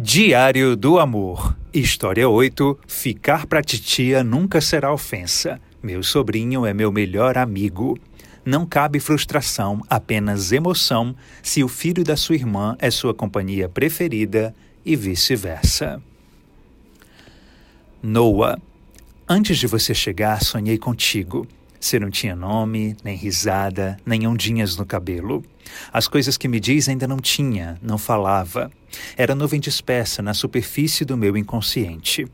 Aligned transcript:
Diário 0.00 0.76
do 0.76 1.00
Amor. 1.00 1.58
História 1.74 2.28
8. 2.28 2.78
Ficar 2.86 3.46
pra 3.46 3.60
titia 3.60 4.22
nunca 4.22 4.60
será 4.60 4.92
ofensa. 4.92 5.60
Meu 5.82 6.04
sobrinho 6.04 6.64
é 6.64 6.72
meu 6.72 6.92
melhor 6.92 7.36
amigo. 7.36 7.98
Não 8.44 8.64
cabe 8.64 9.00
frustração, 9.00 9.82
apenas 9.90 10.52
emoção, 10.52 11.16
se 11.42 11.64
o 11.64 11.68
filho 11.68 12.04
da 12.04 12.16
sua 12.16 12.36
irmã 12.36 12.76
é 12.78 12.92
sua 12.92 13.12
companhia 13.12 13.68
preferida 13.68 14.54
e 14.86 14.94
vice-versa. 14.94 16.00
Noah. 18.00 18.56
Antes 19.28 19.58
de 19.58 19.66
você 19.66 19.92
chegar, 19.92 20.44
sonhei 20.44 20.78
contigo. 20.78 21.44
Você 21.80 21.98
não 21.98 22.10
tinha 22.10 22.34
nome, 22.34 22.96
nem 23.04 23.16
risada, 23.16 23.96
nem 24.04 24.26
ondinhas 24.26 24.76
no 24.76 24.84
cabelo. 24.84 25.44
As 25.92 26.08
coisas 26.08 26.36
que 26.36 26.48
me 26.48 26.58
diz 26.58 26.88
ainda 26.88 27.06
não 27.06 27.18
tinha, 27.18 27.78
não 27.80 27.98
falava. 27.98 28.70
Era 29.16 29.34
nuvem 29.34 29.60
dispersa 29.60 30.22
na 30.22 30.34
superfície 30.34 31.04
do 31.04 31.16
meu 31.16 31.36
inconsciente. 31.36 32.26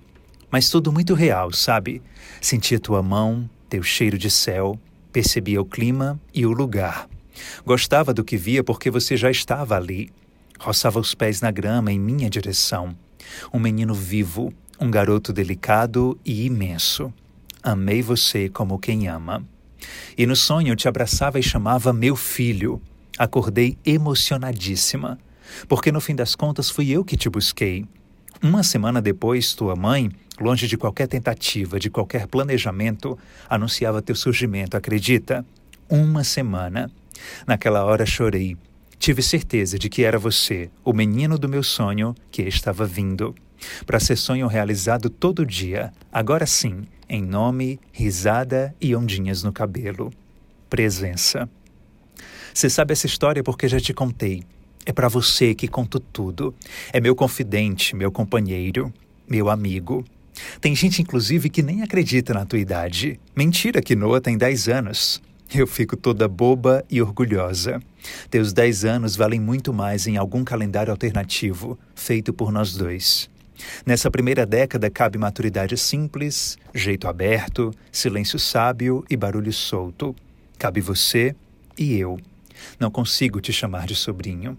Mas 0.51 0.71
tudo 0.71 0.93
muito 0.93 1.15
real, 1.15 1.53
sabe? 1.53 2.01
Sentia 2.41 2.79
tua 2.79 3.03
mão, 3.03 3.49
teu 3.69 3.83
cheiro 3.83 4.17
de 4.17 4.31
céu, 4.31 4.79
percebia 5.13 5.61
o 5.61 5.65
clima 5.65 6.21
e 6.33 6.47
o 6.47 6.53
lugar. 6.53 7.09
Gostava 7.67 8.15
do 8.15 8.25
que 8.25 8.37
via 8.37 8.63
porque 8.63 8.91
você 8.91 9.17
já 9.17 9.31
estava 9.31 9.77
ali. 9.77 10.11
Roçava 10.59 11.01
os 11.01 11.15
pés 11.15 11.41
na 11.41 11.51
grama 11.51 11.93
em 11.93 11.99
minha 11.99 12.31
direção. 12.31 12.97
Um 13.53 13.59
menino 13.59 13.93
vivo, 13.95 14.53
um 14.81 14.91
garoto 14.91 15.33
delicado 15.33 16.19
e 16.25 16.47
imenso. 16.47 17.13
Amei 17.67 18.03
você 18.03 18.51
como 18.51 18.79
quem 18.79 19.09
ama. 19.09 19.43
E 20.19 20.27
no 20.27 20.37
sonho 20.37 20.77
te 20.77 20.87
abraçava 20.87 21.41
e 21.41 21.43
chamava 21.43 21.95
meu 21.95 22.15
filho. 22.15 22.79
Acordei 23.19 23.79
emocionadíssima, 23.87 25.19
porque 25.67 25.91
no 25.91 25.99
fim 25.99 26.15
das 26.15 26.35
contas 26.35 26.69
fui 26.69 26.91
eu 26.91 27.03
que 27.03 27.17
te 27.17 27.31
busquei. 27.31 27.87
Uma 28.43 28.63
semana 28.63 29.01
depois, 29.01 29.55
tua 29.55 29.75
mãe, 29.75 30.11
longe 30.39 30.69
de 30.69 30.77
qualquer 30.77 31.09
tentativa, 31.09 31.81
de 31.81 31.89
qualquer 31.89 32.27
planejamento, 32.27 33.19
anunciava 33.49 34.03
teu 34.03 34.15
surgimento, 34.15 34.77
acredita? 34.77 35.43
Uma 35.89 36.23
semana. 36.23 36.91
Naquela 37.47 37.83
hora 37.83 38.05
chorei. 38.05 38.59
Tive 38.99 39.23
certeza 39.23 39.79
de 39.79 39.89
que 39.89 40.05
era 40.05 40.19
você, 40.19 40.69
o 40.85 40.93
menino 40.93 41.39
do 41.39 41.49
meu 41.49 41.63
sonho, 41.63 42.15
que 42.31 42.43
estava 42.43 42.85
vindo. 42.85 43.35
Para 43.87 44.01
ser 44.01 44.17
sonho 44.17 44.47
realizado 44.47 45.09
todo 45.09 45.47
dia, 45.47 45.93
agora 46.13 46.45
sim, 46.45 46.83
em 47.09 47.23
nome, 47.23 47.79
risada 47.93 48.75
e 48.81 48.95
ondinhas 48.95 49.43
no 49.43 49.53
cabelo. 49.53 50.13
Presença. 50.69 51.49
Você 52.53 52.71
sabe 52.71 52.93
essa 52.93 53.07
história 53.07 53.43
porque 53.43 53.69
já 53.69 53.81
te 53.81 53.93
contei. 53.93 54.43
É 54.87 54.93
para 54.93 55.09
você 55.09 55.55
que 55.55 55.67
conto 55.67 55.99
tudo. 55.99 56.55
É 56.93 57.01
meu 57.01 57.17
confidente, 57.17 57.97
meu 57.97 58.13
companheiro, 58.13 58.93
meu 59.29 59.49
amigo. 59.49 60.05
Tem 60.61 60.75
gente, 60.75 61.01
inclusive, 61.01 61.49
que 61.49 61.63
nem 61.63 61.83
acredita 61.83 62.35
na 62.35 62.45
tua 62.45 62.59
idade. 62.59 63.19
Mentira 63.35 63.81
que 63.81 63.97
Noah 63.97 64.21
tem 64.21 64.37
10 64.37 64.69
anos. 64.69 65.23
Eu 65.55 65.67
fico 65.67 65.97
toda 65.97 66.27
boba 66.27 66.85
e 66.91 67.01
orgulhosa. 67.01 67.81
Teus 68.29 68.53
10 68.53 68.85
anos 68.85 69.17
valem 69.17 69.41
muito 69.41 69.73
mais 69.73 70.07
em 70.07 70.17
algum 70.17 70.45
calendário 70.45 70.91
alternativo, 70.91 71.79
feito 71.95 72.33
por 72.33 72.53
nós 72.53 72.75
dois. 72.75 73.31
Nessa 73.87 74.11
primeira 74.11 74.45
década 74.45 74.91
cabe 74.91 75.19
maturidade 75.19 75.77
simples, 75.77 76.59
jeito 76.75 77.09
aberto, 77.09 77.73
silêncio 77.93 78.39
sábio 78.39 79.05
e 79.09 79.17
barulho 79.17 79.53
solto. 79.53 80.15
Cabe 80.59 80.81
você 80.81 81.35
e 81.79 81.95
eu. 81.97 82.19
Não 82.79 82.91
consigo 82.91 83.41
te 83.41 83.53
chamar 83.53 83.87
de 83.87 83.95
sobrinho. 83.95 84.57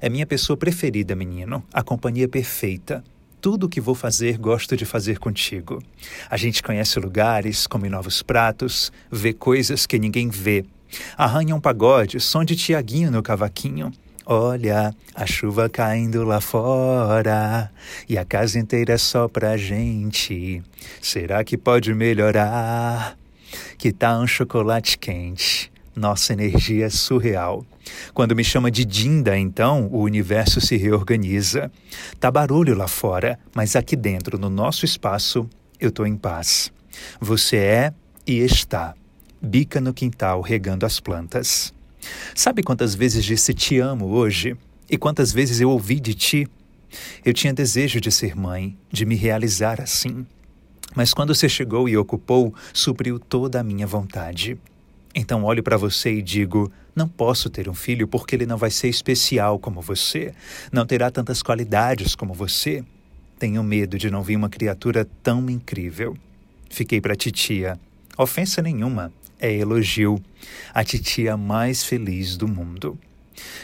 É 0.00 0.08
minha 0.08 0.26
pessoa 0.26 0.56
preferida, 0.56 1.14
menino, 1.14 1.62
a 1.72 1.82
companhia 1.82 2.28
perfeita. 2.28 3.02
Tudo 3.40 3.66
o 3.66 3.68
que 3.68 3.80
vou 3.80 3.94
fazer, 3.94 4.36
gosto 4.36 4.76
de 4.76 4.84
fazer 4.84 5.18
contigo. 5.18 5.80
A 6.28 6.36
gente 6.36 6.62
conhece 6.62 6.98
lugares, 6.98 7.66
come 7.66 7.88
novos 7.88 8.22
pratos, 8.22 8.90
vê 9.10 9.32
coisas 9.32 9.86
que 9.86 9.98
ninguém 9.98 10.28
vê. 10.28 10.64
Arranha 11.16 11.54
um 11.54 11.60
pagode, 11.60 12.18
som 12.18 12.44
de 12.44 12.56
Tiaguinho 12.56 13.10
no 13.10 13.22
cavaquinho. 13.22 13.92
Olha, 14.30 14.94
a 15.14 15.24
chuva 15.24 15.70
caindo 15.70 16.22
lá 16.22 16.38
fora 16.38 17.72
e 18.06 18.18
a 18.18 18.26
casa 18.26 18.58
inteira 18.58 18.92
é 18.92 18.98
só 18.98 19.26
pra 19.26 19.56
gente. 19.56 20.62
Será 21.00 21.42
que 21.42 21.56
pode 21.56 21.94
melhorar? 21.94 23.16
Que 23.78 23.90
tá 23.90 24.18
um 24.18 24.26
chocolate 24.26 24.98
quente. 24.98 25.72
Nossa 25.96 26.34
energia 26.34 26.84
é 26.84 26.90
surreal. 26.90 27.64
Quando 28.12 28.36
me 28.36 28.44
chama 28.44 28.70
de 28.70 28.84
Dinda, 28.84 29.34
então, 29.38 29.88
o 29.90 30.02
universo 30.02 30.60
se 30.60 30.76
reorganiza. 30.76 31.72
Tá 32.20 32.30
barulho 32.30 32.76
lá 32.76 32.86
fora, 32.86 33.38
mas 33.54 33.74
aqui 33.76 33.96
dentro, 33.96 34.38
no 34.38 34.50
nosso 34.50 34.84
espaço, 34.84 35.48
eu 35.80 35.90
tô 35.90 36.04
em 36.04 36.18
paz. 36.18 36.70
Você 37.18 37.56
é 37.56 37.94
e 38.26 38.40
está. 38.40 38.94
Bica 39.40 39.80
no 39.80 39.94
quintal 39.94 40.42
regando 40.42 40.84
as 40.84 41.00
plantas. 41.00 41.72
Sabe 42.34 42.62
quantas 42.62 42.94
vezes 42.94 43.24
disse 43.24 43.52
te 43.54 43.78
amo 43.78 44.06
hoje? 44.06 44.56
E 44.90 44.96
quantas 44.96 45.32
vezes 45.32 45.60
eu 45.60 45.70
ouvi 45.70 46.00
de 46.00 46.14
ti? 46.14 46.48
Eu 47.24 47.34
tinha 47.34 47.52
desejo 47.52 48.00
de 48.00 48.10
ser 48.10 48.36
mãe, 48.36 48.76
de 48.90 49.04
me 49.04 49.14
realizar 49.14 49.80
assim. 49.80 50.26
Mas 50.94 51.12
quando 51.12 51.34
você 51.34 51.48
chegou 51.48 51.88
e 51.88 51.96
ocupou, 51.96 52.54
supriu 52.72 53.18
toda 53.18 53.60
a 53.60 53.62
minha 53.62 53.86
vontade. 53.86 54.58
Então 55.14 55.44
olho 55.44 55.62
para 55.62 55.76
você 55.76 56.14
e 56.14 56.22
digo: 56.22 56.70
não 56.94 57.08
posso 57.08 57.50
ter 57.50 57.68
um 57.68 57.74
filho 57.74 58.08
porque 58.08 58.34
ele 58.34 58.46
não 58.46 58.56
vai 58.56 58.70
ser 58.70 58.88
especial 58.88 59.58
como 59.58 59.80
você, 59.80 60.34
não 60.72 60.86
terá 60.86 61.10
tantas 61.10 61.42
qualidades 61.42 62.14
como 62.14 62.34
você. 62.34 62.84
Tenho 63.38 63.62
medo 63.62 63.96
de 63.96 64.10
não 64.10 64.22
vir 64.22 64.36
uma 64.36 64.48
criatura 64.48 65.06
tão 65.22 65.48
incrível. 65.48 66.16
Fiquei 66.68 67.00
para 67.00 67.14
titia. 67.14 67.78
Ofensa 68.16 68.60
nenhuma, 68.60 69.12
é 69.38 69.52
elogio. 69.54 70.22
A 70.72 70.84
titia 70.84 71.36
mais 71.36 71.84
feliz 71.84 72.36
do 72.36 72.48
mundo. 72.48 72.98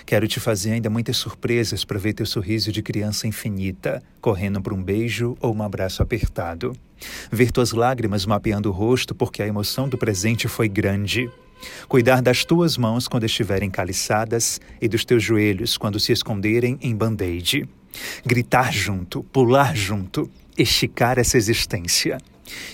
Quero 0.07 0.29
te 0.29 0.39
fazer 0.39 0.73
ainda 0.73 0.89
muitas 0.89 1.17
surpresas 1.17 1.85
para 1.85 1.99
ver 1.99 2.13
teu 2.13 2.27
sorriso 2.27 2.71
de 2.71 2.83
criança 2.83 3.27
infinita, 3.27 4.03
correndo 4.21 4.61
para 4.61 4.75
um 4.75 4.83
beijo 4.83 5.37
ou 5.41 5.55
um 5.55 5.63
abraço 5.63 6.03
apertado. 6.03 6.77
Ver 7.31 7.51
tuas 7.51 7.73
lágrimas 7.73 8.25
mapeando 8.25 8.69
o 8.69 8.73
rosto 8.73 9.15
porque 9.15 9.43
a 9.43 9.47
emoção 9.47 9.89
do 9.89 9.99
presente 9.99 10.47
foi 10.49 10.69
grande. 10.69 11.31
Cuidar 11.89 12.21
das 12.21 12.45
tuas 12.45 12.77
mãos 12.77 13.09
quando 13.09 13.25
estiverem 13.25 13.71
caliçadas 13.71 14.61
e 14.81 14.89
dos 14.89 15.05
teus 15.05 15.23
joelhos 15.23 15.77
quando 15.77 15.99
se 15.99 16.13
esconderem 16.13 16.79
em 16.81 16.95
band-aid. 16.95 17.69
Gritar 18.25 18.73
junto, 18.73 19.23
pular 19.25 19.75
junto, 19.75 20.31
esticar 20.57 21.19
essa 21.19 21.37
existência 21.37 22.19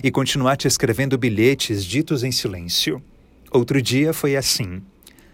e 0.03 0.11
continuar 0.11 0.57
te 0.57 0.67
escrevendo 0.67 1.19
bilhetes 1.19 1.85
ditos 1.85 2.23
em 2.25 2.33
silêncio. 2.33 3.03
Outro 3.51 3.81
dia 3.81 4.13
foi 4.13 4.37
assim. 4.37 4.83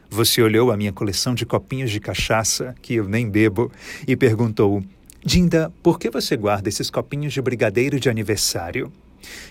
Você 0.08 0.40
olhou 0.40 0.70
a 0.70 0.76
minha 0.76 0.92
coleção 0.92 1.34
de 1.34 1.44
copinhos 1.44 1.90
de 1.90 2.00
cachaça, 2.00 2.74
que 2.80 2.94
eu 2.94 3.08
nem 3.08 3.28
bebo, 3.28 3.70
e 4.06 4.16
perguntou: 4.16 4.82
Dinda, 5.24 5.72
por 5.82 5.98
que 5.98 6.10
você 6.10 6.36
guarda 6.36 6.68
esses 6.68 6.88
copinhos 6.88 7.32
de 7.32 7.42
brigadeiro 7.42 7.98
de 7.98 8.08
aniversário? 8.08 8.92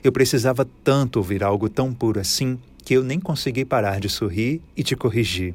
Eu 0.03 0.11
precisava 0.11 0.65
tanto 0.83 1.17
ouvir 1.17 1.43
algo 1.43 1.67
tão 1.67 1.93
puro 1.93 2.19
assim 2.19 2.57
que 2.83 2.93
eu 2.93 3.03
nem 3.03 3.19
consegui 3.19 3.65
parar 3.65 3.99
de 3.99 4.07
sorrir 4.07 4.61
e 4.77 4.83
te 4.83 4.95
corrigir. 4.95 5.53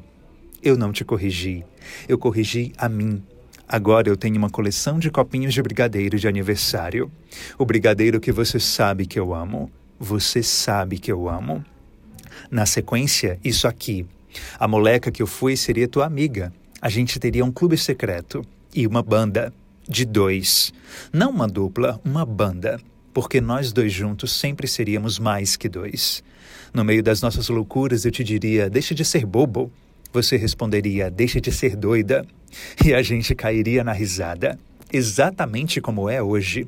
Eu 0.61 0.77
não 0.77 0.91
te 0.91 1.03
corrigi, 1.03 1.65
eu 2.07 2.17
corrigi 2.17 2.71
a 2.77 2.87
mim, 2.87 3.23
Agora 3.71 4.09
eu 4.09 4.17
tenho 4.17 4.35
uma 4.35 4.49
coleção 4.49 4.99
de 4.99 5.09
copinhos 5.09 5.53
de 5.53 5.61
brigadeiro 5.61 6.19
de 6.19 6.27
aniversário. 6.27 7.09
O 7.57 7.63
brigadeiro 7.63 8.19
que 8.19 8.29
você 8.29 8.59
sabe 8.59 9.05
que 9.05 9.17
eu 9.17 9.33
amo. 9.33 9.71
Você 9.97 10.43
sabe 10.43 10.99
que 10.99 11.09
eu 11.09 11.29
amo. 11.29 11.63
Na 12.51 12.65
sequência, 12.65 13.39
isso 13.41 13.69
aqui. 13.69 14.05
A 14.59 14.67
moleca 14.67 15.09
que 15.09 15.21
eu 15.23 15.27
fui 15.27 15.55
seria 15.55 15.87
tua 15.87 16.05
amiga. 16.05 16.51
A 16.81 16.89
gente 16.89 17.17
teria 17.17 17.45
um 17.45 17.51
clube 17.51 17.77
secreto 17.77 18.45
e 18.75 18.85
uma 18.85 19.01
banda. 19.01 19.53
De 19.87 20.03
dois. 20.03 20.73
Não 21.13 21.31
uma 21.31 21.47
dupla, 21.47 21.97
uma 22.03 22.25
banda. 22.25 22.77
Porque 23.13 23.39
nós 23.39 23.71
dois 23.71 23.93
juntos 23.93 24.33
sempre 24.33 24.67
seríamos 24.67 25.17
mais 25.17 25.55
que 25.55 25.69
dois. 25.69 26.21
No 26.73 26.83
meio 26.83 27.01
das 27.01 27.21
nossas 27.21 27.47
loucuras, 27.47 28.03
eu 28.03 28.11
te 28.11 28.21
diria: 28.21 28.69
deixa 28.69 28.93
de 28.93 29.05
ser 29.05 29.25
bobo. 29.25 29.71
Você 30.11 30.35
responderia: 30.35 31.09
deixa 31.09 31.39
de 31.39 31.53
ser 31.53 31.77
doida. 31.77 32.27
E 32.85 32.93
a 32.93 33.01
gente 33.01 33.33
cairia 33.35 33.83
na 33.83 33.93
risada, 33.93 34.59
exatamente 34.91 35.79
como 35.79 36.09
é 36.09 36.21
hoje. 36.21 36.67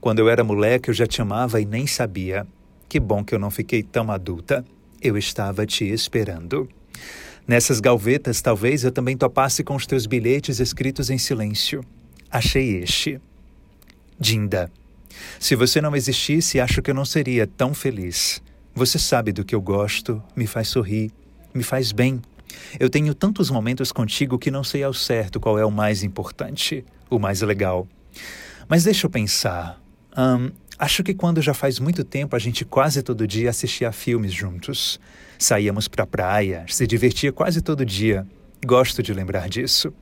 Quando 0.00 0.20
eu 0.20 0.28
era 0.28 0.42
moleque, 0.42 0.88
eu 0.88 0.94
já 0.94 1.06
te 1.06 1.20
amava 1.20 1.60
e 1.60 1.64
nem 1.64 1.86
sabia. 1.86 2.46
Que 2.88 2.98
bom 2.98 3.22
que 3.22 3.34
eu 3.34 3.38
não 3.38 3.50
fiquei 3.50 3.82
tão 3.82 4.10
adulta. 4.10 4.64
Eu 5.00 5.16
estava 5.18 5.66
te 5.66 5.84
esperando. 5.84 6.68
Nessas 7.46 7.80
galvetas, 7.80 8.40
talvez 8.40 8.84
eu 8.84 8.92
também 8.92 9.16
topasse 9.16 9.62
com 9.62 9.74
os 9.74 9.86
teus 9.86 10.06
bilhetes 10.06 10.60
escritos 10.60 11.10
em 11.10 11.18
silêncio. 11.18 11.84
Achei 12.30 12.76
este. 12.76 13.20
Dinda. 14.18 14.70
Se 15.38 15.54
você 15.54 15.80
não 15.80 15.96
existisse, 15.96 16.60
acho 16.60 16.82
que 16.82 16.90
eu 16.90 16.94
não 16.94 17.04
seria 17.04 17.46
tão 17.46 17.72
feliz. 17.72 18.42
Você 18.74 18.98
sabe 18.98 19.32
do 19.32 19.44
que 19.44 19.54
eu 19.54 19.60
gosto, 19.60 20.22
me 20.36 20.46
faz 20.46 20.68
sorrir, 20.68 21.10
me 21.54 21.62
faz 21.62 21.90
bem. 21.90 22.20
Eu 22.78 22.88
tenho 22.90 23.14
tantos 23.14 23.50
momentos 23.50 23.92
contigo 23.92 24.38
que 24.38 24.50
não 24.50 24.64
sei 24.64 24.82
ao 24.82 24.94
certo 24.94 25.40
qual 25.40 25.58
é 25.58 25.64
o 25.64 25.70
mais 25.70 26.02
importante, 26.02 26.84
o 27.10 27.18
mais 27.18 27.40
legal. 27.42 27.86
Mas 28.68 28.84
deixa 28.84 29.06
eu 29.06 29.10
pensar. 29.10 29.80
Um, 30.16 30.50
acho 30.78 31.02
que 31.02 31.14
quando 31.14 31.40
já 31.40 31.54
faz 31.54 31.78
muito 31.78 32.04
tempo 32.04 32.36
a 32.36 32.38
gente 32.38 32.64
quase 32.64 33.02
todo 33.02 33.26
dia 33.26 33.50
assistia 33.50 33.88
a 33.88 33.92
filmes 33.92 34.32
juntos. 34.32 35.00
Saíamos 35.38 35.88
para 35.88 36.04
a 36.04 36.06
praia, 36.06 36.64
se 36.68 36.86
divertia 36.86 37.32
quase 37.32 37.62
todo 37.62 37.84
dia. 37.84 38.26
Gosto 38.64 39.02
de 39.02 39.14
lembrar 39.14 39.48
disso. 39.48 39.92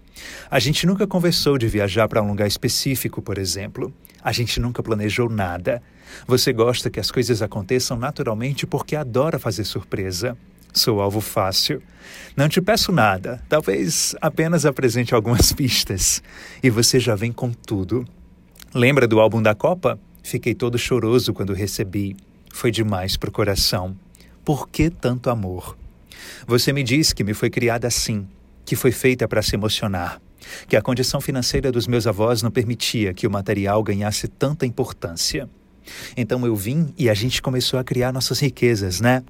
A 0.51 0.59
gente 0.59 0.87
nunca 0.87 1.07
conversou 1.07 1.59
de 1.59 1.69
viajar 1.69 2.09
para 2.09 2.23
um 2.23 2.29
lugar 2.29 2.49
específico, 2.49 3.21
por 3.21 3.39
exemplo. 3.39 3.93
A 4.23 4.33
gente 4.33 4.59
nunca 4.59 4.83
planejou 4.83 5.29
nada. 5.29 5.83
Você 6.27 6.53
gosta 6.53 6.89
que 6.91 6.99
as 6.99 7.11
coisas 7.11 7.43
aconteçam 7.43 7.97
naturalmente 7.99 8.67
porque 8.67 8.97
adora 8.97 9.39
fazer 9.39 9.65
surpresa. 9.65 10.37
Sou 10.77 11.01
alvo 11.01 11.23
fácil. 11.23 11.83
Não 12.37 12.51
te 12.51 12.61
peço 12.61 12.93
nada, 12.93 13.43
talvez 13.49 14.15
apenas 14.21 14.67
apresente 14.67 15.15
algumas 15.15 15.51
pistas. 15.57 16.23
E 16.63 16.69
você 16.69 17.01
já 17.01 17.15
vem 17.15 17.33
com 17.33 17.51
tudo. 17.51 18.07
Lembra 18.75 19.09
do 19.09 19.19
álbum 19.19 19.41
da 19.41 19.55
Copa? 19.55 19.99
Fiquei 20.23 20.55
todo 20.55 20.77
choroso 20.77 21.33
quando 21.33 21.55
recebi. 21.55 22.15
Foi 22.53 22.71
demais 22.71 23.17
pro 23.17 23.33
coração. 23.33 23.97
Por 24.45 24.69
que 24.69 24.91
tanto 24.91 25.31
amor? 25.31 25.79
Você 26.47 26.75
me 26.75 26.83
diz 26.83 27.15
que 27.15 27.25
me 27.25 27.33
foi 27.33 27.49
criada 27.49 27.89
assim, 27.89 28.29
que 28.67 28.77
foi 28.77 28.93
feita 28.93 29.27
para 29.27 29.41
se 29.41 29.55
emocionar, 29.55 30.21
que 30.69 30.77
a 30.77 30.83
condição 30.83 31.23
financeira 31.23 31.73
dos 31.73 31.87
meus 31.87 32.07
avós 32.07 32.43
não 32.43 32.51
permitia 32.51 33.15
que 33.15 33.27
o 33.27 33.31
material 33.31 33.83
ganhasse 33.83 34.29
tanta 34.29 34.67
importância. 34.67 35.49
Então 36.15 36.45
eu 36.45 36.55
vim 36.55 36.93
e 36.99 37.09
a 37.09 37.15
gente 37.15 37.41
começou 37.41 37.79
a 37.81 37.85
criar 37.85 38.13
nossas 38.13 38.41
riquezas, 38.41 39.01
né? 39.01 39.23